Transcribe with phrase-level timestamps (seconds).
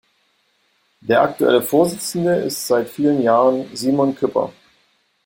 [1.01, 4.51] Der aktuelle Vorsitzende ist seit vielen Jahren Simon Küpper.